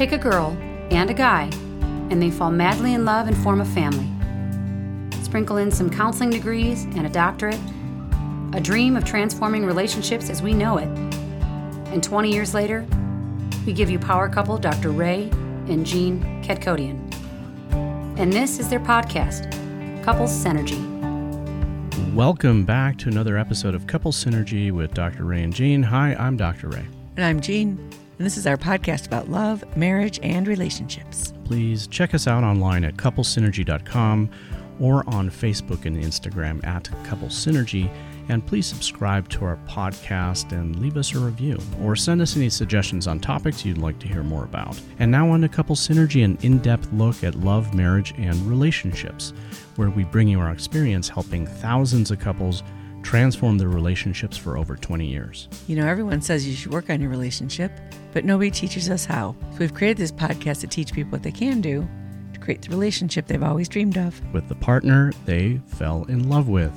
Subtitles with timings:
[0.00, 0.56] Take a girl
[0.90, 1.50] and a guy,
[2.08, 4.08] and they fall madly in love and form a family.
[5.22, 7.60] Sprinkle in some counseling degrees and a doctorate,
[8.54, 10.88] a dream of transforming relationships as we know it.
[11.92, 12.86] And 20 years later,
[13.66, 14.88] we give you power couple Dr.
[14.88, 15.24] Ray
[15.68, 16.98] and Jean Kadkodian.
[18.18, 19.52] And this is their podcast,
[20.02, 20.80] Couples Synergy.
[22.14, 25.24] Welcome back to another episode of Couple Synergy with Dr.
[25.24, 25.82] Ray and Jean.
[25.82, 26.70] Hi, I'm Dr.
[26.70, 26.86] Ray.
[27.18, 27.90] And I'm Jean,
[28.20, 31.32] and this is our podcast about love, marriage, and relationships.
[31.44, 34.30] Please check us out online at couplesynergy.com
[34.78, 37.90] or on Facebook and Instagram at Couple Synergy.
[38.28, 42.50] And please subscribe to our podcast and leave us a review or send us any
[42.50, 44.78] suggestions on topics you'd like to hear more about.
[44.98, 49.32] And now on to Couple Synergy, an in depth look at love, marriage, and relationships,
[49.76, 52.62] where we bring you our experience helping thousands of couples
[53.02, 55.48] transform their relationships for over 20 years.
[55.66, 57.72] You know, everyone says you should work on your relationship,
[58.12, 59.34] but nobody teaches us how.
[59.52, 61.88] So we've created this podcast to teach people what they can do
[62.32, 64.20] to create the relationship they've always dreamed of.
[64.32, 66.72] With the partner they fell in love with.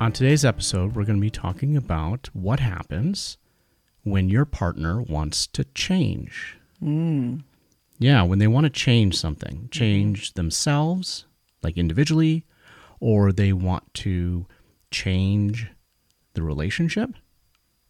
[0.00, 3.38] On today's episode, we're going to be talking about what happens
[4.04, 6.56] when your partner wants to change.
[6.82, 7.42] Mm.
[7.98, 11.26] Yeah, when they want to change something, change themselves,
[11.62, 12.44] like individually,
[13.00, 14.46] or they want to
[14.90, 15.68] change
[16.34, 17.10] the relationship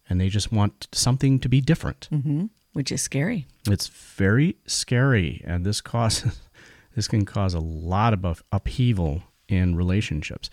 [0.09, 2.07] and they just want something to be different.
[2.11, 3.45] hmm Which is scary.
[3.67, 6.39] It's very scary, and this causes
[6.95, 10.49] this can cause a lot of upheaval in relationships.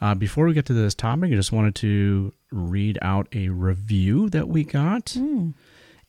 [0.00, 4.28] Uh, before we get to this topic, I just wanted to read out a review
[4.30, 5.16] that we got.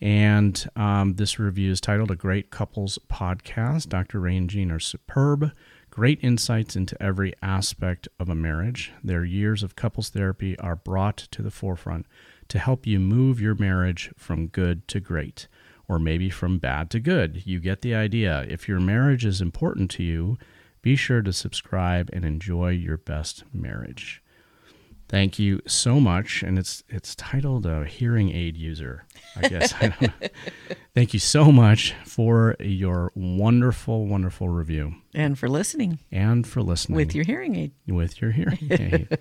[0.01, 3.87] And um, this review is titled A Great Couples Podcast.
[3.87, 4.19] Dr.
[4.19, 5.51] Ray and Jean are superb.
[5.95, 8.91] Great insights into every aspect of a marriage.
[9.01, 12.05] Their years of couples therapy are brought to the forefront
[12.49, 15.47] to help you move your marriage from good to great,
[15.87, 17.47] or maybe from bad to good.
[17.47, 18.45] You get the idea.
[18.49, 20.37] If your marriage is important to you,
[20.81, 24.21] be sure to subscribe and enjoy your best marriage.
[25.07, 29.05] Thank you so much, and it's it's titled a hearing aid user.
[29.35, 29.93] I guess I.
[30.95, 36.95] Thank you so much for your wonderful, wonderful review And for listening and for listening
[36.95, 37.73] with your hearing aid.
[37.87, 39.17] with your hearing aid.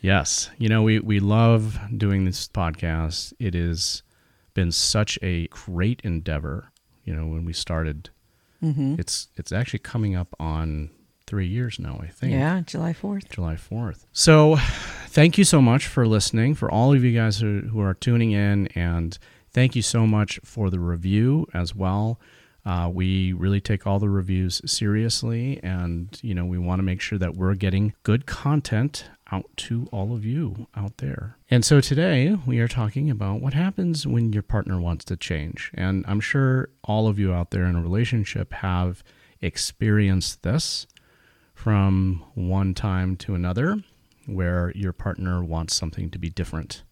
[0.00, 3.32] yes, you know we we love doing this podcast.
[3.38, 4.02] It has
[4.54, 6.70] been such a great endeavor.
[7.04, 8.10] You know when we started,
[8.60, 10.90] hmm it's it's actually coming up on
[11.26, 11.98] three years now.
[12.02, 12.32] I think.
[12.32, 13.28] Yeah, July 4th.
[13.28, 14.06] July 4th.
[14.12, 14.56] So,
[15.06, 18.32] thank you so much for listening, for all of you guys who, who are tuning
[18.32, 19.18] in, and
[19.52, 22.20] thank you so much for the review as well.
[22.64, 27.00] Uh, we really take all the reviews seriously, and you know we want to make
[27.00, 31.36] sure that we're getting good content out to all of you out there.
[31.50, 35.70] And so today we are talking about what happens when your partner wants to change.
[35.74, 39.02] And I'm sure all of you out there in a relationship have
[39.40, 40.86] experienced this
[41.56, 43.78] from one time to another
[44.26, 46.82] where your partner wants something to be different.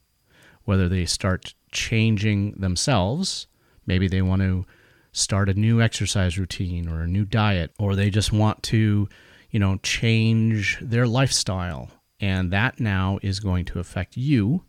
[0.65, 3.47] Whether they start changing themselves,
[3.87, 4.65] maybe they want to
[5.13, 9.07] start a new exercise routine or a new diet, or they just want to,
[9.51, 11.91] you know, change their lifestyle.
[12.19, 14.65] And that now is going to affect you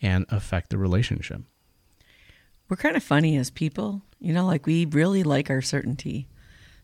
[0.00, 1.42] and affect the relationship.
[2.70, 4.00] We're kind of funny as people.
[4.18, 6.26] You know, like we really like our certainty.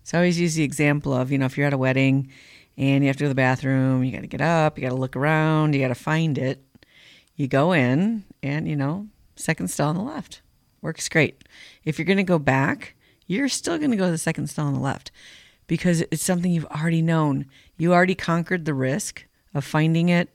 [0.06, 2.30] So I always use the example of, you know, if you're at a wedding
[2.76, 4.90] and you have to go to the bathroom, you got to get up, you got
[4.90, 6.62] to look around, you got to find it.
[7.34, 10.42] You go in and, you know, second stall on the left.
[10.80, 11.42] Works great.
[11.84, 12.94] If you're going to go back,
[13.26, 15.10] you're still going to go to the second stall on the left
[15.66, 17.46] because it's something you've already known.
[17.76, 19.24] You already conquered the risk
[19.54, 20.28] of finding it.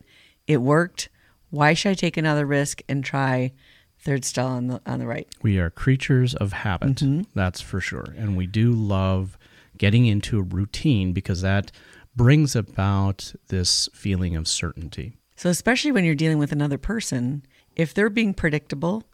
[0.48, 1.08] It worked.
[1.50, 3.54] Why should I take another risk and try
[3.98, 5.30] third stall on the on the right?
[5.42, 7.22] We are creatures of habit, mm-hmm.
[7.34, 8.14] that's for sure.
[8.18, 9.38] And we do love
[9.82, 11.72] getting into a routine because that
[12.16, 15.18] brings about this feeling of certainty.
[15.36, 17.44] So, especially when you're dealing with another person,
[17.76, 19.06] if they're being predictable,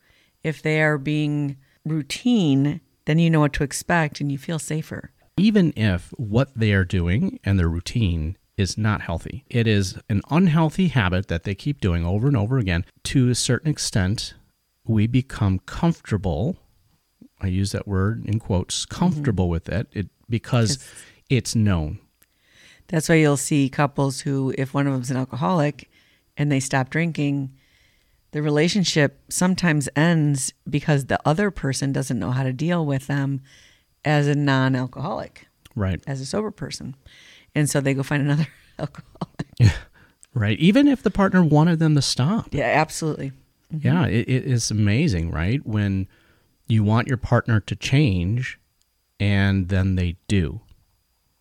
[0.43, 1.55] if they are being
[1.85, 5.11] routine, then you know what to expect and you feel safer.
[5.37, 10.21] Even if what they are doing and their routine is not healthy, it is an
[10.29, 12.83] unhealthy habit that they keep doing over and over again.
[13.05, 14.33] To a certain extent,
[14.85, 16.57] we become comfortable.
[17.39, 19.51] I use that word in quotes, comfortable mm-hmm.
[19.51, 20.79] with it, it because
[21.29, 21.99] it's known.
[22.87, 25.89] That's why you'll see couples who, if one of them's an alcoholic
[26.37, 27.51] and they stop drinking,
[28.31, 33.41] the relationship sometimes ends because the other person doesn't know how to deal with them
[34.05, 36.01] as a non alcoholic, Right.
[36.07, 36.95] as a sober person.
[37.55, 38.47] And so they go find another
[38.79, 39.47] alcoholic.
[40.33, 40.59] Right.
[40.59, 42.53] Even if the partner wanted them to stop.
[42.53, 43.31] Yeah, absolutely.
[43.73, 43.87] Mm-hmm.
[43.87, 45.65] Yeah, it, it is amazing, right?
[45.65, 46.07] When
[46.67, 48.59] you want your partner to change
[49.19, 50.61] and then they do.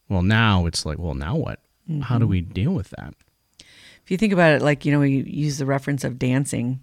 [0.09, 1.61] Well, now it's like, well, now what?
[2.03, 2.31] How do mm-hmm.
[2.31, 3.15] we deal with that?
[3.61, 6.81] If you think about it, like, you know, we use the reference of dancing.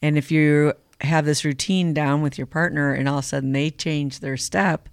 [0.00, 0.72] And if you
[1.02, 4.36] have this routine down with your partner and all of a sudden they change their
[4.36, 4.88] step,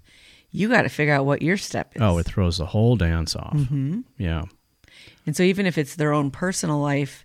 [0.50, 2.02] you got to figure out what your step is.
[2.02, 3.54] Oh, it throws the whole dance off.
[3.54, 4.00] Mm-hmm.
[4.18, 4.44] Yeah.
[5.26, 7.24] And so even if it's their own personal life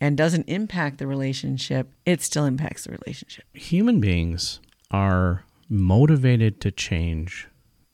[0.00, 3.44] and doesn't impact the relationship, it still impacts the relationship.
[3.54, 4.60] Human beings
[4.90, 7.48] are motivated to change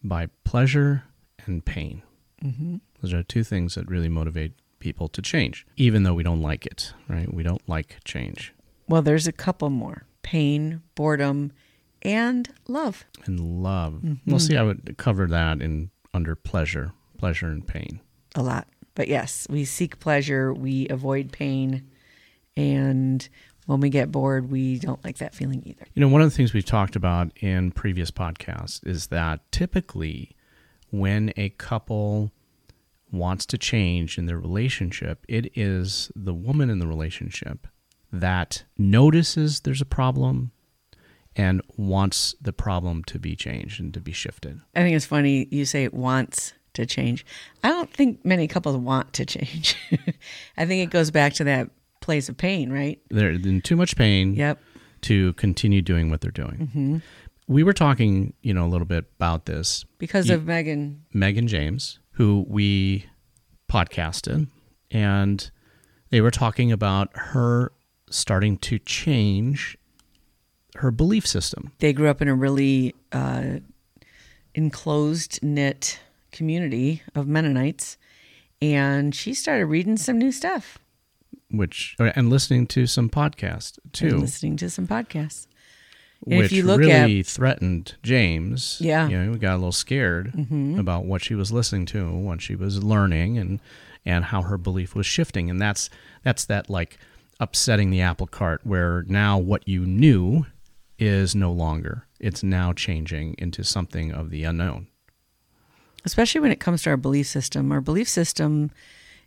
[0.08, 1.04] by pleasure
[1.46, 2.02] and pain.
[2.42, 2.76] Mm-hmm.
[3.02, 6.66] Those are two things that really motivate people to change, even though we don't like
[6.66, 7.32] it, right?
[7.32, 8.54] We don't like change.
[8.88, 11.52] Well, there's a couple more pain, boredom,
[12.02, 13.04] and love.
[13.24, 14.02] And love.
[14.26, 14.56] We'll see.
[14.56, 18.00] I would cover that in under pleasure, pleasure and pain.
[18.34, 18.68] A lot.
[18.94, 21.88] But yes, we seek pleasure, we avoid pain,
[22.56, 23.28] and
[23.68, 25.84] when we get bored, we don't like that feeling either.
[25.92, 30.34] You know, one of the things we've talked about in previous podcasts is that typically
[30.88, 32.32] when a couple
[33.12, 37.66] wants to change in their relationship, it is the woman in the relationship
[38.10, 40.50] that notices there's a problem
[41.36, 44.62] and wants the problem to be changed and to be shifted.
[44.74, 47.26] I think it's funny you say it wants to change.
[47.62, 49.76] I don't think many couples want to change.
[50.56, 51.68] I think it goes back to that
[52.08, 52.98] place of pain, right?
[53.10, 54.58] They're in too much pain Yep.
[55.02, 56.56] to continue doing what they're doing.
[56.58, 56.96] Mm-hmm.
[57.46, 61.02] We were talking, you know, a little bit about this Because You- of Megan.
[61.12, 63.04] Megan James, who we
[63.70, 64.48] podcasted,
[64.90, 65.50] and
[66.08, 67.72] they were talking about her
[68.08, 69.76] starting to change
[70.76, 71.72] her belief system.
[71.80, 73.58] They grew up in a really uh,
[74.54, 76.00] enclosed knit
[76.32, 77.98] community of Mennonites,
[78.62, 80.78] and she started reading some new stuff
[81.50, 85.46] Which and listening to some podcasts and too, listening to some podcasts.
[86.26, 88.78] And if which you look really threatened James.
[88.80, 89.02] Yeah.
[89.04, 89.10] Mm-hmm.
[89.10, 90.32] you know, we got a little scared
[90.78, 93.60] about what she was listening to, what she was learning, and
[94.04, 95.48] and how her belief was shifting.
[95.48, 95.88] And that's
[96.24, 96.98] that's that like
[97.40, 100.44] upsetting the apple cart, where now what you knew
[100.98, 102.04] is no longer.
[102.18, 104.88] It's now changing into something of the unknown.
[106.04, 107.70] especially when it comes to our belief system.
[107.70, 108.70] Our belief system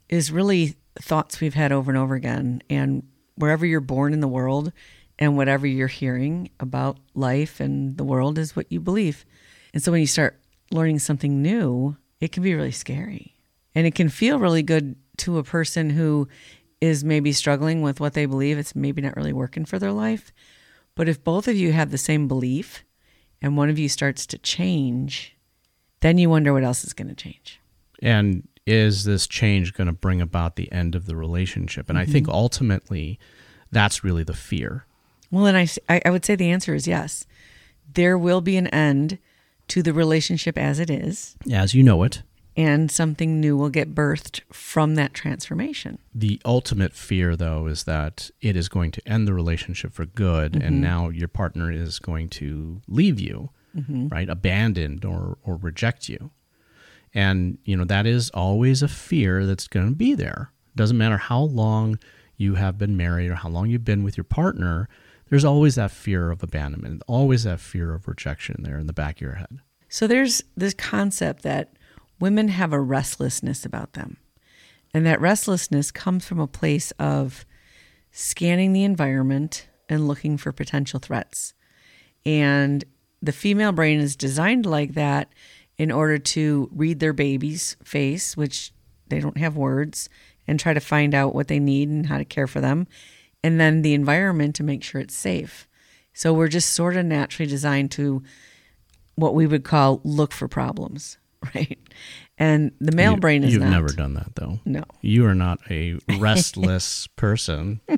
[0.09, 2.61] is really thoughts we've had over and over again.
[2.69, 3.03] And
[3.35, 4.71] wherever you're born in the world
[5.19, 9.25] and whatever you're hearing about life and the world is what you believe.
[9.73, 10.39] And so when you start
[10.71, 13.35] learning something new, it can be really scary.
[13.73, 16.27] And it can feel really good to a person who
[16.81, 18.57] is maybe struggling with what they believe.
[18.57, 20.33] It's maybe not really working for their life.
[20.95, 22.83] But if both of you have the same belief
[23.41, 25.37] and one of you starts to change,
[26.01, 27.59] then you wonder what else is going to change.
[28.01, 31.89] And is this change going to bring about the end of the relationship?
[31.89, 32.35] And I think Mm-hmm.
[32.35, 33.19] ultimately,
[33.71, 34.85] that's really the fear.
[35.31, 35.57] Well, and
[35.89, 37.25] I, I would say the answer is yes.
[37.93, 39.17] There will be an end
[39.69, 42.21] to the relationship as it is, As you know it,
[42.57, 45.97] and something new will get birthed from that transformation.
[46.13, 50.55] The ultimate fear, though, is that it is going to end the relationship for good,
[50.61, 54.29] and now your partner is going to leave you, right?
[54.29, 56.31] Abandoned or or reject you,
[57.13, 60.51] and you know that is always a fear that's going to be there.
[60.75, 61.99] Doesn't matter how long
[62.37, 64.89] you have been married or how long you've been with your partner.
[65.29, 69.17] There's always that fear of abandonment, always that fear of rejection there in the back
[69.17, 69.59] of your head.
[69.87, 71.73] So there's this concept that
[72.19, 74.17] women have a restlessness about them.
[74.93, 77.45] And that restlessness comes from a place of
[78.11, 81.53] scanning the environment and looking for potential threats.
[82.25, 82.83] And
[83.21, 85.31] the female brain is designed like that
[85.81, 88.71] in order to read their baby's face, which
[89.07, 90.09] they don't have words,
[90.47, 92.85] and try to find out what they need and how to care for them.
[93.43, 95.67] And then the environment to make sure it's safe.
[96.13, 98.21] So we're just sort of naturally designed to
[99.15, 101.17] what we would call look for problems,
[101.55, 101.79] right?
[102.37, 103.71] And the male You- brain is You've not.
[103.71, 104.59] never done that, though.
[104.65, 104.83] No.
[105.01, 107.81] You are not a restless person.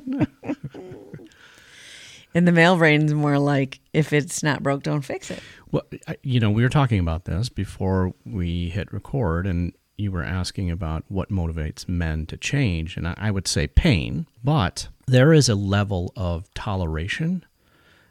[2.34, 5.40] And the male brain is more like if it's not broke, don't fix it.
[5.70, 5.84] Well,
[6.22, 10.70] you know, we were talking about this before we hit record, and you were asking
[10.70, 15.54] about what motivates men to change, and I would say pain, but there is a
[15.54, 17.44] level of toleration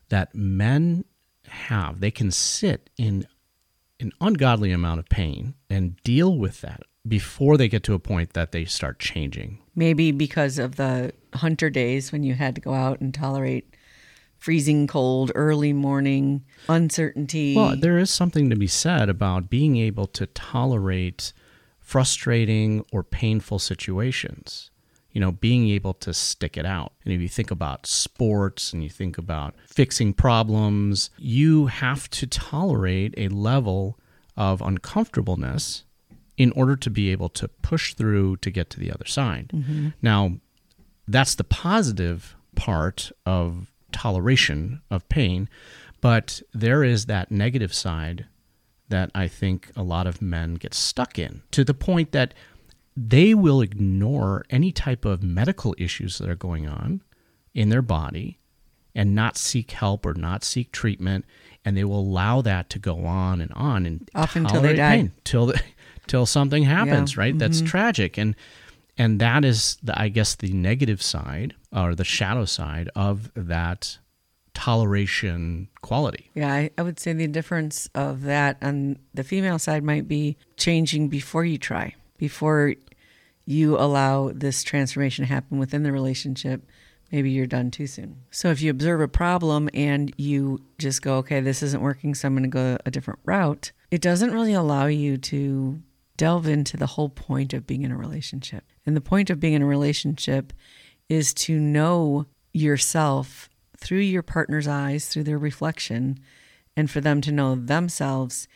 [0.10, 1.04] that men
[1.48, 2.00] have.
[2.00, 3.28] They can sit in
[4.00, 8.34] an ungodly amount of pain and deal with that before they get to a point
[8.34, 9.60] that they start changing.
[9.76, 13.73] Maybe because of the hunter days when you had to go out and tolerate
[14.44, 17.56] freezing cold, early morning, uncertainty.
[17.56, 21.32] Well, there is something to be said about being able to tolerate
[21.80, 24.70] frustrating or painful situations.
[25.14, 26.92] you know, being able to stick it out.
[27.06, 32.28] And if you think about sports and you think about fixing problems, you have to
[32.28, 34.00] tolerate a level
[34.36, 35.84] of uncomfortableness
[36.36, 39.52] in order to be able to push through to get to the other side.
[39.54, 39.90] Mm-hmm.
[40.02, 40.38] Now,
[41.08, 45.48] that's the positive part of toleration of pain,
[46.02, 48.26] but there is that negative side
[48.90, 52.34] that I think a lot of men get stuck in to the point that
[52.96, 57.02] they will ignore any type of medical issues that are going on
[57.54, 58.40] in their body
[58.94, 61.26] and not seek help or not seek treatment
[61.66, 64.98] and they will allow that to go on and on and Up until they die.
[64.98, 65.60] pain till the,
[66.08, 67.68] till something happens right that's Mm-hmm.
[67.68, 68.36] tragic and
[68.98, 73.98] and that is the, i guess the negative side or the shadow side of that
[74.54, 79.84] toleration quality Yeah, I, I would say the difference of that on the female side
[79.84, 82.76] might be changing before you try, before
[83.46, 86.62] you allow this transformation to happen within the relationship.
[87.12, 88.18] Maybe you're done too soon.
[88.32, 92.28] So if you observe a problem and you just go, okay, this isn't working, so
[92.28, 95.82] I'm going to go a different route, it doesn't really allow you to
[96.18, 98.64] delve into the whole point of being in a relationship.
[98.86, 100.54] And the point of being in a relationship
[101.10, 106.20] is to know yourself through your partner's eyes, through their reflection,
[106.78, 108.48] and for them to know themselves.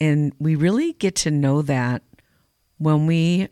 [0.00, 2.02] And we really get to know that
[2.78, 3.48] when we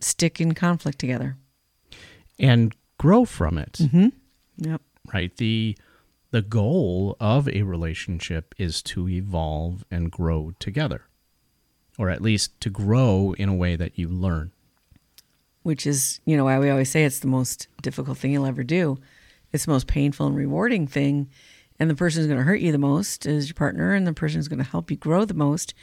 [0.00, 1.36] stick in conflict together.
[2.38, 4.08] and grow from it mm-hmm.
[4.58, 4.80] Yep.
[5.12, 5.76] right the
[6.30, 11.02] the goal of a relationship is to evolve and grow together
[11.98, 14.52] or at least to grow in a way that you learn
[15.62, 18.64] Which is, you know, why we always say it's the most difficult thing you'll ever
[18.64, 18.98] do.
[19.52, 21.30] It's the most painful and rewarding thing.
[21.78, 24.12] And the person who's going to hurt you the most is your partner, and the
[24.12, 25.74] person who's going to help you grow the most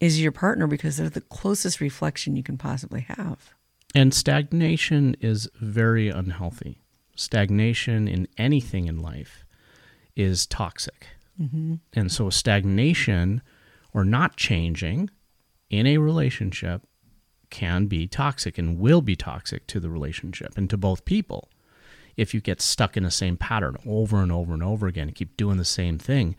[0.00, 3.54] is your partner because they're the closest reflection you can possibly have.
[3.94, 6.80] And stagnation is very unhealthy.
[7.16, 9.44] Stagnation in anything in life
[10.14, 11.06] is toxic.
[11.40, 11.74] Mm-hmm.
[11.94, 13.42] And so, stagnation
[13.92, 15.10] or not changing
[15.70, 16.82] in a relationship
[17.50, 21.48] can be toxic and will be toxic to the relationship and to both people.
[22.16, 25.14] If you get stuck in the same pattern over and over and over again, and
[25.14, 26.34] keep doing the same thing.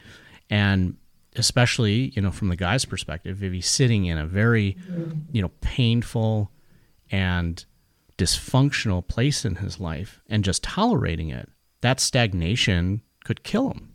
[0.50, 0.98] And
[1.36, 4.78] especially, you know, from the guy's perspective, if he's sitting in a very,
[5.32, 6.52] you know, painful,
[7.12, 7.66] and
[8.18, 11.50] dysfunctional place in his life and just tolerating it,
[11.82, 13.94] that stagnation could kill him.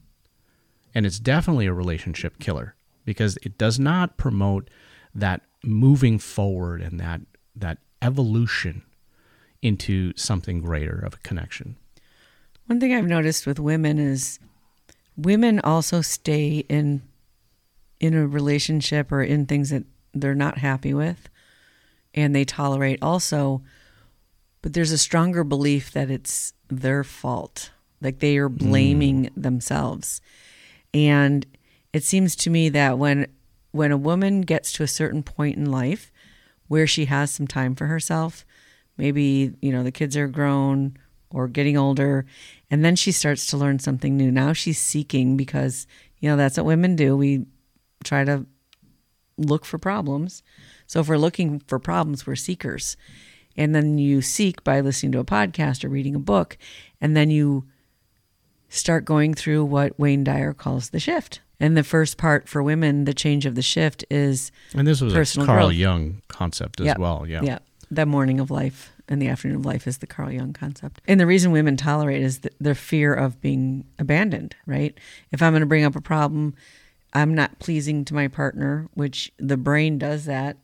[0.94, 2.74] And it's definitely a relationship killer
[3.04, 4.70] because it does not promote
[5.14, 7.20] that moving forward and that
[7.56, 8.82] that evolution
[9.62, 11.76] into something greater of a connection.
[12.66, 14.38] One thing I've noticed with women is
[15.16, 17.02] women also stay in
[18.00, 21.28] in a relationship or in things that they're not happy with
[22.12, 23.62] and they tolerate also
[24.62, 28.56] but there's a stronger belief that it's their fault like they are hmm.
[28.56, 30.20] blaming themselves
[30.92, 31.46] and
[31.92, 33.26] it seems to me that when
[33.74, 36.12] when a woman gets to a certain point in life
[36.68, 38.46] where she has some time for herself,
[38.96, 40.96] maybe, you know, the kids are grown
[41.30, 42.24] or getting older,
[42.70, 44.30] and then she starts to learn something new.
[44.30, 45.88] Now she's seeking because,
[46.20, 47.16] you know, that's what women do.
[47.16, 47.46] We
[48.04, 48.46] try to
[49.36, 50.44] look for problems.
[50.86, 52.96] So if we're looking for problems, we're seekers.
[53.56, 56.56] And then you seek by listening to a podcast or reading a book,
[57.00, 57.64] and then you
[58.68, 61.40] start going through what Wayne Dyer calls the shift.
[61.60, 65.12] And the first part for women, the change of the shift is And this was
[65.14, 65.76] Personal a Carl growth.
[65.76, 66.98] Jung concept as Yep.
[66.98, 67.24] well.
[67.28, 67.42] Yeah.
[67.42, 67.58] yeah,
[67.90, 71.00] the morning of life and the afternoon of life is the Carl Jung concept.
[71.06, 74.98] And the reason women tolerate is the, their fear of being abandoned, right?
[75.30, 76.54] If I'm going to bring up a problem,
[77.12, 80.56] I'm not pleasing to my partner, which the brain does that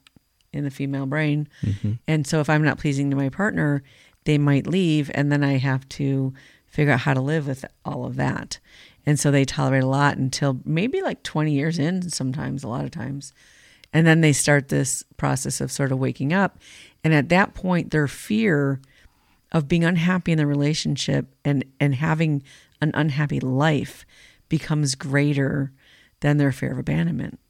[0.53, 1.49] in the female brain.
[1.63, 1.93] Mm-hmm.
[2.09, 3.83] And so if I'm not pleasing to my partner,
[4.25, 6.35] they might leave and then I have to
[6.67, 8.59] figure out how to live with all of that.
[9.07, 12.85] And so they tolerate a lot until maybe like 20 years in sometimes a lot
[12.85, 13.33] of times.
[13.93, 16.59] And then they start this process of sort of waking up.
[17.03, 18.81] And at that point their fear
[19.53, 22.43] of being unhappy in the relationship and and having
[22.81, 24.07] an unhappy life
[24.49, 25.73] becomes greater
[26.21, 27.41] than their fear of abandonment.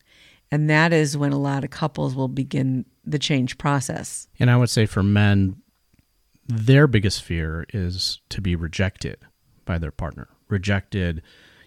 [0.51, 4.29] And that is when a lot of couples will begin the change process.
[4.39, 5.57] And I would say for men,
[6.47, 9.19] their biggest fear is to be rejected
[9.65, 10.29] by their partner.
[10.51, 11.23] Rejected,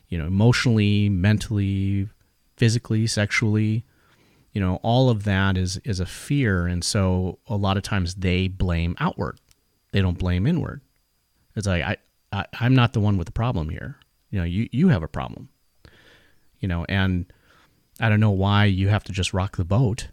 [0.09, 2.09] you know, emotionally, mentally,
[2.57, 3.83] physically, sexually.
[4.51, 8.15] You know, all of that is is a fear, and so a lot of times
[8.15, 9.39] they blame outward.
[9.91, 10.81] They don't blame inward.
[11.55, 11.97] It's like I,
[12.31, 13.97] I I'm not the one with the problem here.
[14.29, 15.49] You know, you you have a problem.
[16.59, 17.25] You know, and
[17.99, 20.09] I don't know why you have to just rock the boat.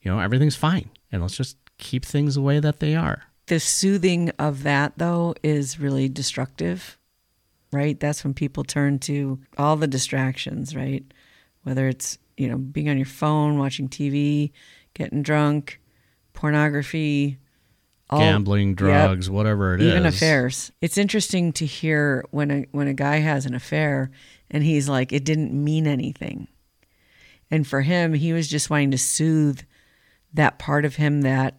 [0.00, 3.24] You know, everything's fine, and let's just keep things the way that they are.
[3.48, 6.98] the soothing of that though is really destructive,
[7.72, 7.98] right?
[7.98, 11.04] That's when people turn to all the distractions, right?
[11.62, 14.52] Whether it's, you know, being on your phone, watching TV,
[14.94, 15.80] getting drunk,
[16.32, 17.38] pornography,
[18.08, 18.76] all- Gambling, Yep.
[18.76, 19.88] drugs, whatever it is.
[19.88, 20.70] even affairs.
[20.80, 24.12] It's interesting to hear when a when a guy has an affair
[24.48, 26.46] and he's like, it didn't mean anything.
[27.50, 29.60] And for him, he was just wanting to soothe
[30.34, 31.56] that part of him that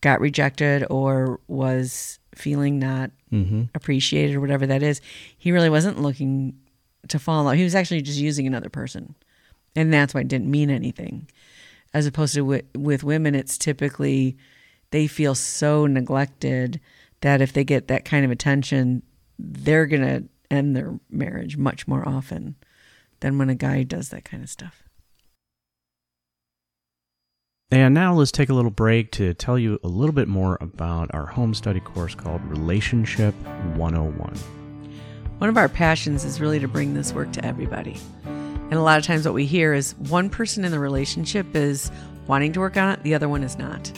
[0.00, 3.62] got rejected or was feeling not Mm-hmm.
[3.76, 5.00] appreciated or whatever that is.
[5.38, 6.58] He really wasn't looking
[7.06, 7.54] to fall in love.
[7.54, 9.14] He was actually just using another person.
[9.76, 11.28] And that's why it didn't mean anything.
[11.94, 14.36] As opposed to with, with women, it's typically
[14.90, 16.80] they feel so neglected
[17.20, 19.04] that if they get that kind of attention,
[19.38, 22.56] they're going to end their marriage much more often
[23.20, 24.82] than when a guy does that kind of stuff.
[27.72, 31.14] And now let's take a little break to tell you a little bit more about
[31.14, 33.32] our home study course called Relationship
[33.76, 34.34] 101.
[35.38, 37.96] One of our passions is really to bring this work to everybody.
[38.24, 41.92] And a lot of times, what we hear is one person in the relationship is
[42.26, 43.92] wanting to work on it, the other one is not.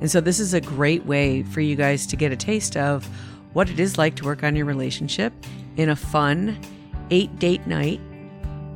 [0.00, 3.04] And so, this is a great way for you guys to get a taste of
[3.52, 5.32] what it is like to work on your relationship
[5.76, 6.58] in a fun
[7.10, 8.00] eight date night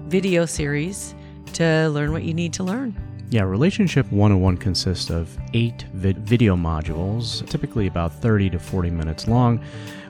[0.06, 1.14] video series
[1.52, 3.11] to learn what you need to learn.
[3.32, 9.26] Yeah, Relationship 101 consists of eight vid- video modules, typically about 30 to 40 minutes
[9.26, 9.58] long,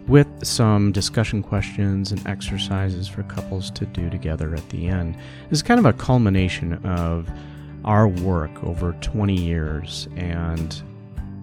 [0.08, 5.14] with some discussion questions and exercises for couples to do together at the end.
[5.48, 7.30] This is kind of a culmination of
[7.84, 10.82] our work over 20 years and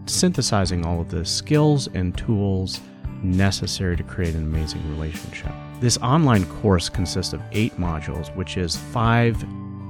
[0.05, 2.81] synthesizing all of the skills and tools
[3.23, 5.53] necessary to create an amazing relationship.
[5.79, 9.41] This online course consists of eight modules, which is five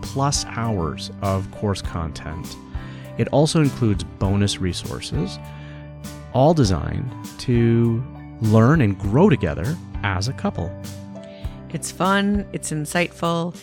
[0.01, 2.55] plus hours of course content.
[3.17, 5.37] It also includes bonus resources,
[6.33, 8.03] all designed to
[8.41, 10.71] learn and grow together as a couple.
[11.69, 13.55] It's fun, it's insightful,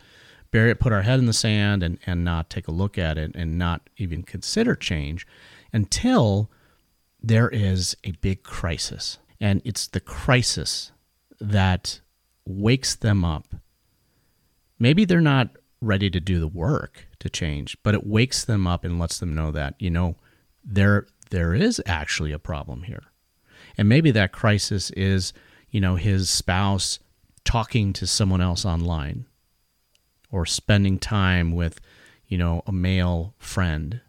[0.52, 3.18] bury it, put our head in the sand, and and not take a look at
[3.18, 5.26] it, and not even consider change
[5.72, 6.52] until
[7.24, 9.20] there is a big crisis.
[9.40, 10.92] And it's the crisis
[11.40, 12.02] that
[12.46, 13.56] wakes them up.
[14.80, 15.50] Maybe they're not
[15.82, 19.34] ready to do the work to change, but it wakes them up and lets them
[19.34, 20.16] know that, you know,
[20.64, 23.04] there there is actually a problem here.
[23.78, 25.34] And maybe that crisis is,
[25.70, 27.00] you know, his spouse
[27.46, 29.26] talking to someone else online
[30.30, 31.80] or spending time with,
[32.28, 34.02] you know, a male friend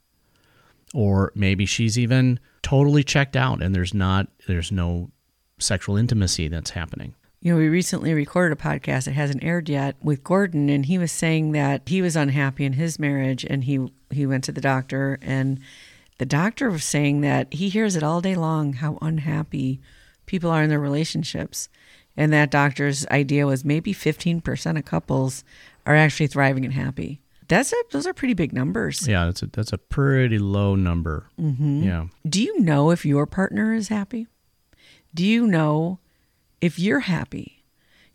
[0.94, 5.10] or maybe she's even totally checked out and there's not there's no
[5.58, 9.96] sexual intimacy that's happening You know, we recently recorded a podcast that hasn't aired yet
[10.00, 13.90] with Gordon, and he was saying that he was unhappy in his marriage, and he
[14.12, 15.58] he went to the doctor, and
[16.18, 19.80] the doctor was saying that he hears it all day long how unhappy
[20.26, 21.68] people are in their relationships,
[22.16, 25.42] and that doctor's idea was maybe fifteen percent of couples
[25.84, 27.20] are actually thriving and happy.
[27.48, 29.06] That's a, those are pretty big numbers.
[29.08, 31.82] yeah that's a that's a pretty low number Mm-hmm.
[31.82, 34.28] yeah Do you know if your partner is happy?
[35.12, 35.98] Do you know
[36.62, 37.64] if you're happy?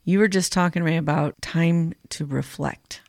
[0.04, 3.02] You were just talking to me about time to reflect.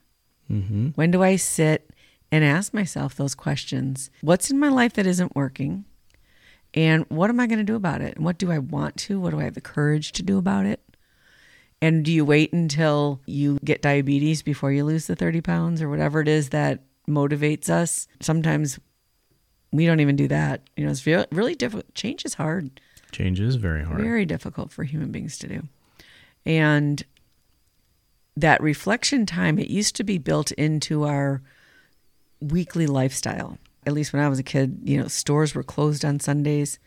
[0.51, 0.88] mm-hmm.
[0.88, 1.90] When do I sit
[2.31, 4.11] and ask myself those questions?
[4.20, 5.85] What's in my life that isn't working?
[6.74, 8.16] And what am I going to do about it?
[8.16, 9.20] And what do I want to?
[9.20, 10.83] What do I have the courage to do about it?
[11.81, 15.88] And do you wait until you get diabetes before you lose the 30 pounds or
[15.88, 18.09] whatever it is that motivates us?
[18.20, 18.81] Sometimes
[19.70, 20.62] we don't even do that.
[20.77, 21.94] You know, it's really difficult.
[21.94, 22.81] Change is hard
[23.12, 25.62] change is very hard very difficult for human beings to do.
[26.47, 27.03] And
[28.37, 31.42] that reflection time, it used to be built into our
[32.40, 33.59] weekly lifestyle.
[33.87, 36.79] At least when I was a kid, you know, stores were closed on Sundays.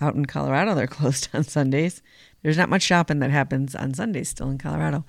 [0.00, 2.02] out in Colorado, they're closed on Sundays.
[2.42, 5.04] There's not much shopping that happens on Sundays still in Colorado.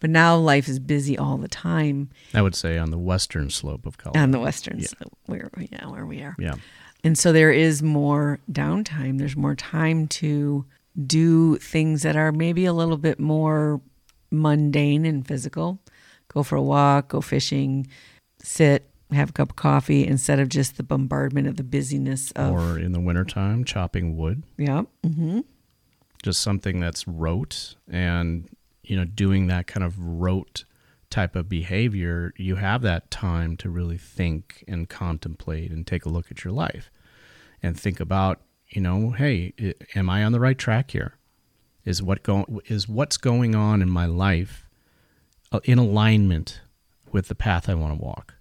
[0.00, 3.84] But now life is busy all the time I would say on the western slope
[3.84, 4.22] of Colorado.
[4.22, 4.86] on the western Yeah.
[4.86, 6.36] slope, where yeah, where we are.
[6.38, 6.54] yeah.
[7.04, 9.18] And so there is more downtime.
[9.18, 10.64] There's more time to
[11.06, 13.80] do things that are maybe a little bit more
[14.30, 15.78] mundane and physical.
[16.28, 17.86] Go for a walk, go fishing,
[18.42, 22.52] sit, have a cup of coffee instead of just the bombardment of the busyness of
[22.52, 24.42] Or in the wintertime, chopping wood.
[24.58, 24.82] yeah.
[25.04, 25.40] Mm-hmm.
[26.22, 28.48] just something that's rote and
[28.82, 30.64] you know doing that kind of rote
[31.10, 36.08] type of behavior you have that time to really think and contemplate and take a
[36.08, 36.90] look at your life
[37.62, 39.52] and think about you know hey
[39.94, 41.14] am i on the right track here
[41.84, 44.66] is what go- is what's going on in my life
[45.50, 46.60] uh, in alignment
[47.10, 48.34] with the path i want to walk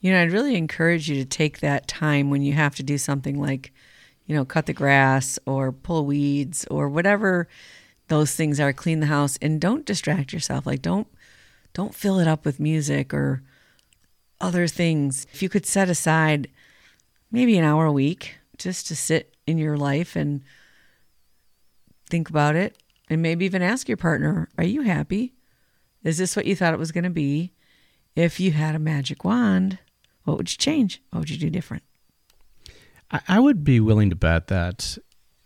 [0.00, 2.96] You know, I'd really encourage you to take that time when you have to do
[2.96, 3.72] something like,
[4.26, 7.48] you know, cut the grass or pull weeds or whatever
[8.08, 10.64] those things are, clean the house and don't distract yourself.
[10.66, 11.08] Like don't
[11.76, 13.42] don't fill it up with music or
[14.40, 15.26] other things.
[15.34, 16.48] If you could set aside
[17.30, 20.42] maybe an hour a week just to sit in your life and
[22.08, 22.78] think about it
[23.10, 25.34] and maybe even ask your partner, are you happy?
[26.02, 27.52] Is this what you thought it was going to be?
[28.14, 29.78] If you had a magic wand,
[30.24, 31.02] what would you change?
[31.10, 31.82] What would you do different?
[33.10, 34.96] I, would be willing to bet that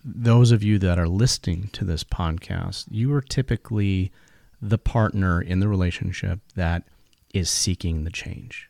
[0.05, 4.13] those of you that are listening to this podcast, you are typically
[4.61, 6.85] the partner in the relationship that
[7.33, 8.69] is seeking the change.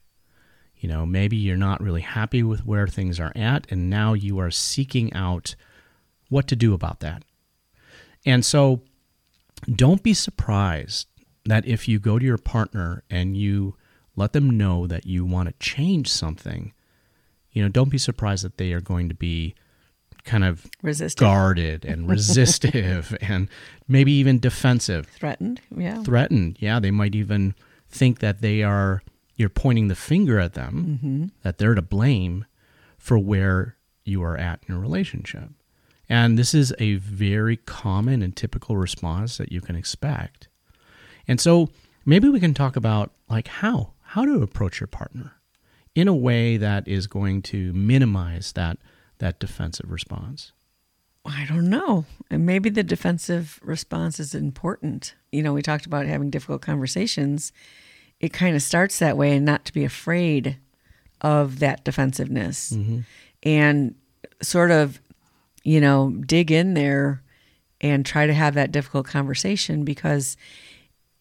[0.77, 4.39] You know, maybe you're not really happy with where things are at, and now you
[4.39, 5.55] are seeking out
[6.29, 7.25] what to do about that.
[8.25, 8.83] And so
[9.71, 11.07] don't be surprised
[11.45, 13.77] that if you go to your partner and you
[14.17, 16.73] let them know that you want to change something,
[17.53, 19.55] you know, don't be surprised that they are going to be
[20.25, 23.49] kind of Resistant, guarded and resistive and
[23.89, 26.03] maybe even defensive, threatened, yeah.
[26.03, 26.57] threatened.
[26.61, 27.55] Yeah, they might even
[27.89, 29.03] think that they are
[29.37, 31.27] you're pointing the finger at them, mm-hmm.
[31.43, 32.45] that they're to blame
[32.99, 35.49] for where you are at in a relationship.
[36.09, 40.49] And this is a very common and typical response that you can expect.
[41.27, 41.71] And so
[42.05, 45.35] maybe we can talk about like how how to approach your partner
[45.95, 48.79] in a way that is going to minimize that
[49.21, 50.53] that defensive response.
[51.25, 52.07] I don't know.
[52.31, 55.15] And maybe the defensive response is important.
[55.33, 57.53] You know, we talked about having difficult conversations.
[58.21, 60.59] It kind of starts that way and not to be afraid
[61.21, 63.01] of that defensiveness mm-hmm.
[63.43, 63.95] and
[64.43, 65.01] sort of,
[65.63, 67.23] you know, dig in there
[67.81, 70.37] and try to have that difficult conversation because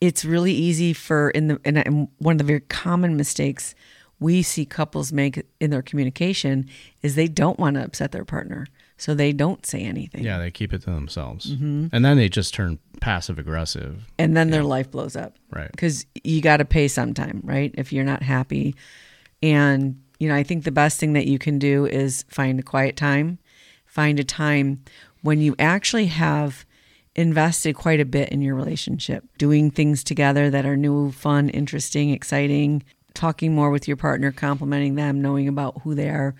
[0.02, 3.76] it's really easy for in the and- and one of the very common mistakes
[4.20, 6.70] we see couples make in their communication
[7.02, 8.68] is they don't want to upset their partner.
[8.98, 10.26] So they don't say anything.
[10.26, 11.54] Yeah, they keep it to themselves.
[11.54, 11.88] Mm-hmm.
[11.94, 14.04] And then they just turn passive aggressive.
[14.18, 15.38] and then their life blows up.
[15.52, 15.72] Right.
[15.72, 17.74] because you got to pay sometime right?
[17.78, 18.76] If you're not happy.
[19.42, 22.64] And you know i think the best thing that you can do is find a
[22.64, 23.40] quiet time.
[23.86, 24.84] Find a time
[25.22, 26.66] when you actually have
[27.16, 32.12] invested quite a bit in your relationship doing things together that are new fun interesting
[32.12, 36.36] exciting talking more with your partner complimenting them knowing about who they are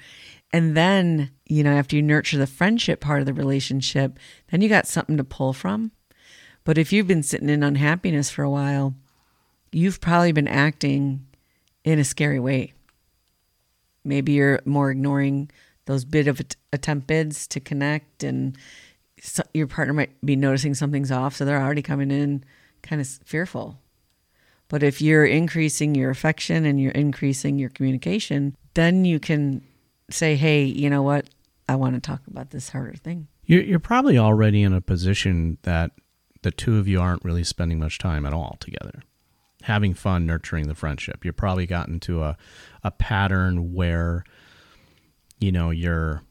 [0.52, 4.18] and then you know after you nurture the friendship part of the relationship
[4.52, 5.92] then you got something to pull from
[6.70, 8.94] but if you've been sitting in unhappiness for a while,
[9.72, 11.26] you've probably been acting
[11.84, 12.74] in a scary way.
[14.04, 15.50] Maybe you're more ignoring
[15.86, 18.56] those bit of att- attempt bids to connect, and
[19.52, 22.44] your partner might be noticing something's off, so they're already coming in
[22.84, 23.80] kind of fearful.
[24.70, 29.64] But if you're increasing your affection and you're increasing your communication, then you can
[30.10, 31.28] say, hey, you know what?
[31.68, 33.28] I want to talk about this harder thing.
[33.46, 35.92] You're, probably already in a position that
[36.44, 39.02] the two of you aren't really spending much time at all together,
[39.64, 41.26] having fun, nurturing the friendship.
[41.26, 42.38] You're probably gotten to a,
[42.84, 44.24] a pattern where,
[45.40, 46.22] you know, you're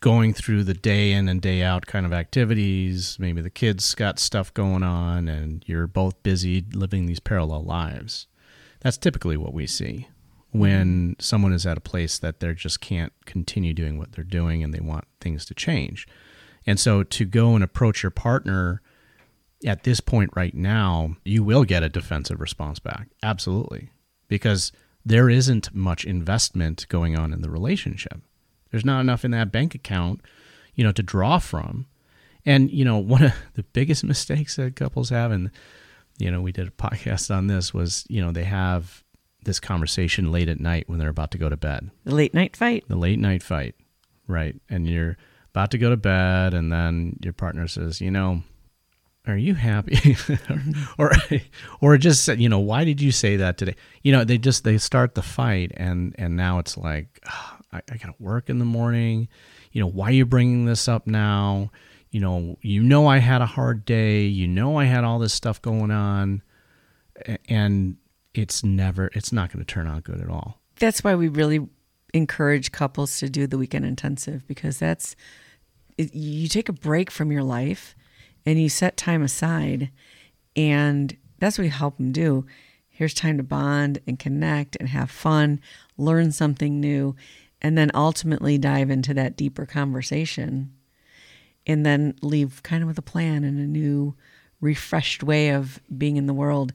[0.00, 3.16] going through the day in and day out kind of activities.
[3.18, 8.26] Maybe the kids got stuff going on and you're both busy living these parallel lives.
[8.80, 10.08] That's typically what we see
[10.50, 14.62] when someone is at a place that they just can't continue doing what they're doing
[14.62, 16.06] and they want things to change.
[16.66, 18.82] And so to go and approach your partner
[19.64, 23.08] at this point right now, you will get a defensive response back.
[23.22, 23.90] Absolutely.
[24.28, 24.72] Because
[25.04, 28.20] there isn't much investment going on in the relationship.
[28.70, 30.20] There's not enough in that bank account,
[30.74, 31.86] you know, to draw from.
[32.44, 35.50] And, you know, one of the biggest mistakes that couples have, and,
[36.18, 39.02] you know, we did a podcast on this, was, you know, they have
[39.44, 42.56] this conversation late at night when they're about to go to bed The late night
[42.56, 42.84] fight.
[42.88, 43.74] the late night fight
[44.28, 44.54] right?
[44.68, 45.16] And you're
[45.54, 48.42] about to go to bed, and then your partner says, you know,
[49.26, 50.16] are you happy
[50.98, 51.12] or
[51.80, 54.78] or just you know why did you say that today you know they just they
[54.78, 58.64] start the fight and and now it's like oh, I, I gotta work in the
[58.64, 59.28] morning.
[59.72, 61.70] You know why are you bringing this up now?
[62.10, 64.22] You know you know i had a hard day.
[64.22, 66.42] You know i had all this stuff going on.
[67.48, 67.96] And
[68.34, 70.60] it's never it's not going to turn out good at all.
[70.76, 71.66] That's why we really
[72.14, 75.14] encourage couples to do the weekend intensive because that's
[75.98, 77.94] it, you take a break from your life
[78.46, 79.90] and you set time aside
[80.56, 82.46] and that's what we help them do.
[82.88, 85.60] Here's time to bond and connect and have fun
[85.96, 87.14] learn something new
[87.60, 90.72] and then ultimately dive into that deeper conversation
[91.66, 94.14] and then leave kind of with a plan and a new
[94.60, 96.72] refreshed way of being in the world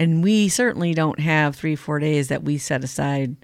[0.00, 3.36] and we certainly don't have three four days that we set aside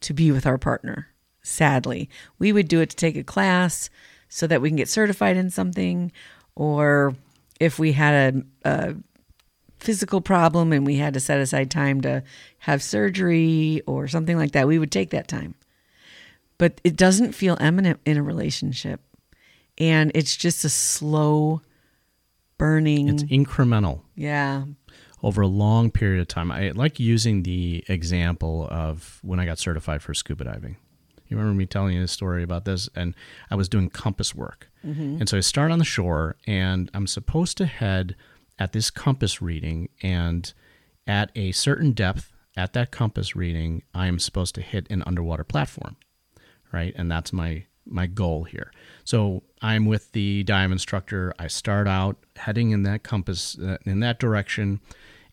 [0.00, 1.08] to be with our partner
[1.42, 3.90] sadly we would do it to take a class
[4.28, 6.10] so that we can get certified in something
[6.54, 7.14] or
[7.60, 8.94] if we had a, a
[9.78, 12.22] physical problem and we had to set aside time to
[12.58, 15.54] have surgery or something like that, we would take that time.
[16.58, 19.00] But it doesn't feel eminent in a relationship.
[19.78, 21.60] And it's just a slow
[22.58, 23.08] burning.
[23.08, 24.02] it's incremental.
[24.14, 24.64] Yeah.
[25.22, 26.52] over a long period of time.
[26.52, 30.76] I like using the example of when i got certified for scuba diving.
[31.26, 32.88] You remember me telling you a story about this?
[32.94, 33.14] And
[33.50, 34.68] i was doing compass work.
[34.86, 35.16] Mm-hmm.
[35.20, 38.14] And so I start on the shore, and I'm supposed to head
[38.58, 40.52] at this compass reading, and
[41.06, 45.42] at a certain depth at that compass reading, I am supposed to hit an underwater
[45.42, 45.96] platform,
[46.74, 46.92] right?
[46.96, 48.72] And that's my my goal here.
[49.04, 51.34] So I'm with the dive instructor.
[51.38, 54.80] I start out heading in that compass uh, in that direction,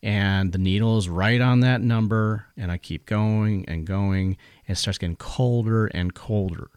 [0.04, 4.38] and the needle is right on that number, and I keep going and going.
[4.68, 6.70] And it starts getting colder and colder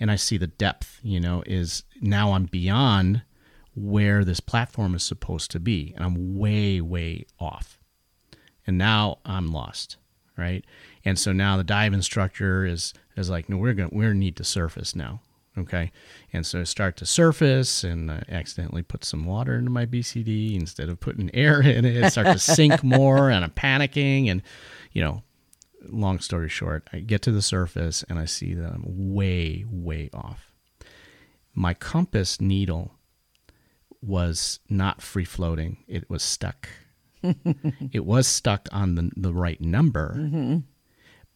[0.00, 3.22] and I see the depth, you know, is now I'm beyond
[3.74, 7.78] where this platform is supposed to be, and I'm way, way off.
[8.66, 9.96] And now I'm lost,
[10.38, 10.64] right?
[11.04, 14.44] And so now the dive instructor is is like, no, we're gonna we need to
[14.44, 15.20] surface now,
[15.58, 15.90] okay?
[16.32, 20.54] And so I start to surface, and I accidentally put some water into my BCD
[20.54, 22.02] instead of putting air in it.
[22.02, 24.40] I start to sink more, and I'm panicking, and
[24.92, 25.22] you know,
[25.86, 30.10] long story short, I get to the surface and I see that I'm way, way
[30.12, 30.52] off.
[31.54, 32.94] My compass needle
[34.00, 36.68] was not free floating, it was stuck.
[37.92, 40.14] it was stuck on the, the right number,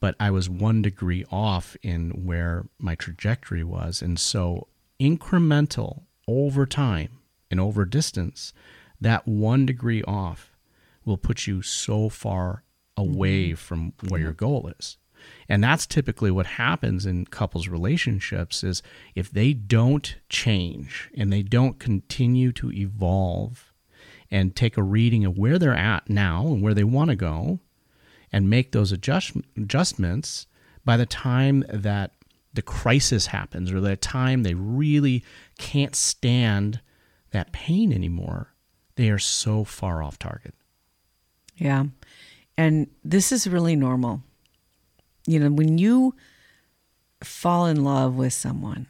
[0.00, 4.02] but I was one degree off in where my trajectory was.
[4.02, 4.68] And so,
[5.00, 8.52] incremental over time and over distance,
[9.00, 10.56] that one degree off
[11.04, 12.64] will put you so far
[12.96, 13.54] away mm-hmm.
[13.54, 14.96] from where your goal is.
[15.48, 18.82] And that's typically what happens in couples relationships is
[19.14, 23.71] if they don't change and they don't continue to evolve
[24.32, 27.60] and take a reading of where they're at now and where they want to go
[28.32, 30.46] and make those adjust, adjustments
[30.86, 32.12] by the time that
[32.54, 35.22] the crisis happens or the time they really
[35.58, 36.80] can't stand
[37.30, 38.54] that pain anymore,
[38.96, 40.54] they are so far off target.
[41.56, 41.84] Yeah.
[42.56, 44.22] And this is really normal.
[45.26, 46.14] You know, when you
[47.22, 48.86] fall in love with someone,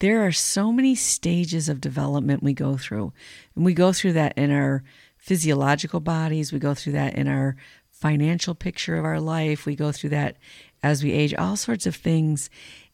[0.00, 3.12] there are so many stages of development we go through.
[3.54, 4.82] And we go through that in our
[5.18, 7.56] physiological bodies, we go through that in our
[7.90, 10.36] financial picture of our life, we go through that
[10.82, 12.48] as we age, all sorts of things.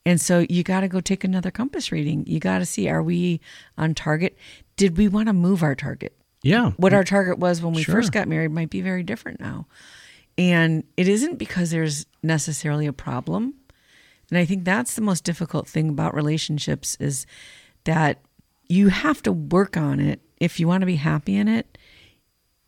[0.04, 2.24] And so you got to go take another compass reading.
[2.26, 3.40] You got to see are we
[3.78, 4.36] on target?
[4.76, 6.12] Did we want to move our target?
[6.42, 6.72] Yeah.
[6.76, 7.94] what our target was when we Sure.
[7.96, 9.66] first got married might be very different now.
[10.38, 13.54] And it isn't because there's necessarily a problem.
[14.30, 17.26] And I think that's the most difficult thing about relationships is
[17.84, 18.20] that
[18.68, 21.78] you have to work on it if you want to be happy in it,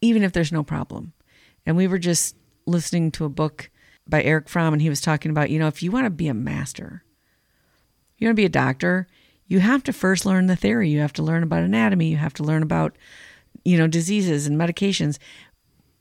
[0.00, 1.12] even if there's no problem.
[1.66, 3.70] And we were just listening to a book
[4.06, 6.28] by Erich Fromm, and he was talking about, you know, if you want to be
[6.28, 7.02] a master,
[8.16, 9.06] you want to be a doctor,
[9.48, 10.90] you have to first learn the theory.
[10.90, 12.10] You have to learn about anatomy.
[12.10, 12.96] You have to learn about,
[13.64, 15.18] you know, diseases and medications.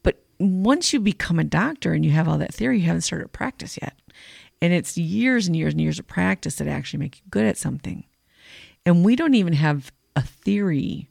[0.03, 3.31] But once you become a doctor and you have all that theory, you haven't started
[3.31, 3.95] practice yet.
[4.61, 7.57] And it's years and years and years of practice that actually make you good at
[7.57, 8.05] something.
[8.85, 11.09] And we don't even have a theory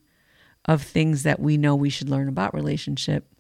[0.65, 3.33] of things that we know we should learn about relationship.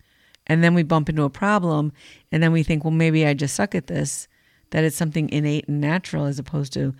[0.46, 1.92] And then we bump into a problem
[2.30, 4.28] and then we think, well, maybe I just suck at this,
[4.70, 6.94] that it's something innate and natural as opposed to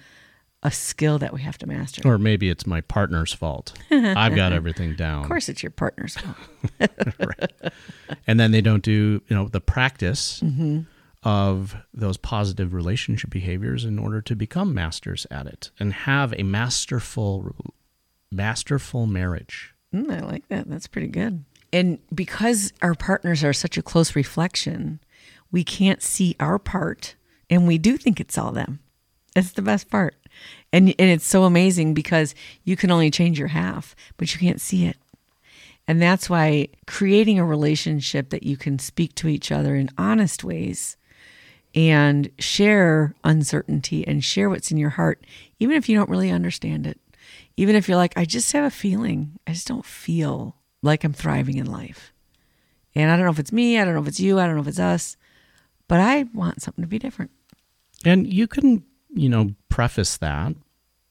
[0.62, 2.02] a skill that we have to master.
[2.04, 3.72] Or maybe it's my partner's fault.
[3.90, 5.22] I've got everything down.
[5.22, 6.36] Of course, it's your partner's fault.
[8.26, 10.80] and then they don't do you know the practice Mm-hmm.
[11.26, 16.44] Of those positive relationship behaviors in order to become masters at it and have a
[16.44, 17.74] masterful
[18.30, 19.74] masterful marriage.
[19.92, 20.70] Mm, I like that.
[20.70, 21.44] That's pretty good.
[21.72, 25.00] And because our partners are such a close reflection,
[25.50, 27.16] we can't see our part
[27.50, 28.78] and we do think it's all them.
[29.34, 30.14] It's the best part.
[30.72, 34.60] And and it's so amazing because you can only change your half, but you can't
[34.60, 34.96] see it.
[35.88, 40.44] And that's why creating a relationship that you can speak to each other in honest
[40.44, 40.96] ways
[41.76, 45.24] and share uncertainty and share what's in your heart,
[45.60, 46.98] even if you don't really understand it.
[47.58, 51.12] Even if you're like, I just have a feeling, I just don't feel like I'm
[51.12, 52.12] thriving in life.
[52.94, 54.56] And I don't know if it's me, I don't know if it's you, I don't
[54.56, 55.16] know if it's us,
[55.86, 57.30] but I want something to be different.
[58.04, 58.84] And you can,
[59.14, 60.54] you know, preface that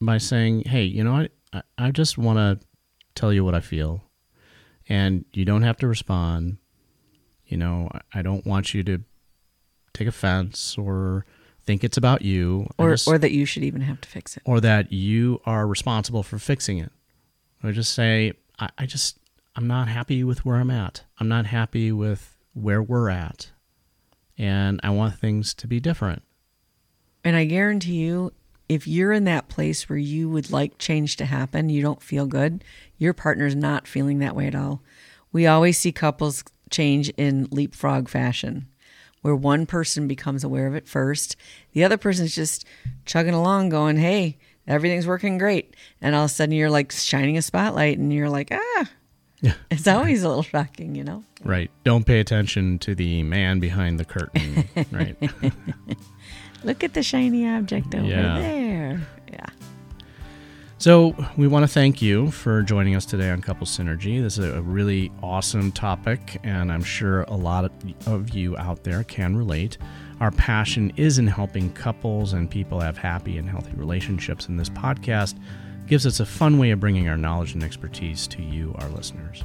[0.00, 2.66] by saying, hey, you know, I, I just want to
[3.14, 4.02] tell you what I feel
[4.88, 6.58] and you don't have to respond.
[7.46, 9.02] You know, I don't want you to
[9.96, 11.24] take offense or
[11.64, 14.42] think it's about you, or just, or that you should even have to fix it,
[14.46, 16.92] or that you are responsible for fixing it.
[17.64, 19.18] Or just say, I, I just
[19.56, 21.02] I'm not happy with where I'm at.
[21.18, 23.50] I'm not happy with where we're at,
[24.38, 26.22] and I want things to be different.
[27.24, 28.32] And I guarantee you,
[28.68, 32.26] if you're in that place where you would like change to happen, you don't feel
[32.26, 32.62] good,
[32.98, 34.82] your partner's not feeling that way at all.
[35.32, 38.66] We always see couples change in leapfrog fashion,
[39.26, 41.34] where one person becomes aware of it first,
[41.72, 42.64] the other person's just
[43.06, 45.74] chugging along, going, Hey, everything's working great.
[46.00, 48.88] And all of a sudden you're like shining a spotlight and you're like, Ah,
[49.40, 49.54] yeah.
[49.68, 51.24] It's always a little shocking, you know?
[51.42, 51.72] Right.
[51.82, 54.68] Don't pay attention to the man behind the curtain.
[54.92, 55.16] right.
[56.62, 58.38] Look at the shiny object over yeah.
[58.38, 59.06] there.
[59.32, 59.46] Yeah.
[60.78, 64.20] So, we want to thank you for joining us today on Couple Synergy.
[64.20, 67.72] This is a really awesome topic, and I'm sure a lot
[68.06, 69.78] of you out there can relate.
[70.20, 74.68] Our passion is in helping couples and people have happy and healthy relationships, and this
[74.68, 75.40] podcast
[75.86, 79.44] gives us a fun way of bringing our knowledge and expertise to you, our listeners.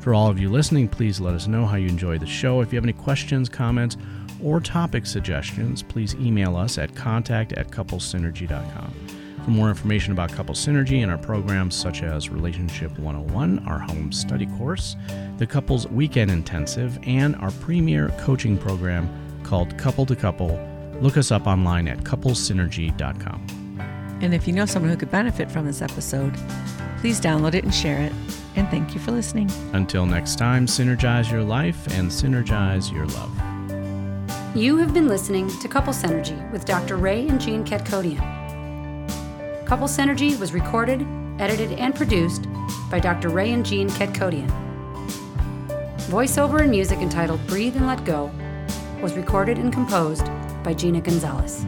[0.00, 2.62] For all of you listening, please let us know how you enjoy the show.
[2.62, 3.98] If you have any questions, comments,
[4.42, 9.23] or topic suggestions, please email us at contact at couplesynergy.com.
[9.44, 14.10] For more information about Couple Synergy and our programs such as Relationship 101, our home
[14.10, 14.96] study course,
[15.36, 19.06] the Couples Weekend Intensive, and our premier coaching program
[19.42, 20.58] called Couple to Couple,
[21.02, 23.76] look us up online at couplesynergy.com.
[24.22, 26.34] And if you know someone who could benefit from this episode,
[27.00, 28.12] please download it and share it.
[28.56, 29.50] And thank you for listening.
[29.74, 34.56] Until next time, synergize your life and synergize your love.
[34.56, 36.96] You have been listening to Couple Synergy with Dr.
[36.96, 38.33] Ray and Jean Ketkodian.
[39.66, 41.06] Couple Synergy was recorded,
[41.38, 42.46] edited, and produced
[42.90, 43.30] by Dr.
[43.30, 44.50] Ray and Jean Ketkodian.
[46.08, 48.30] Voiceover and music entitled Breathe and Let Go
[49.00, 50.26] was recorded and composed
[50.62, 51.64] by Gina Gonzalez.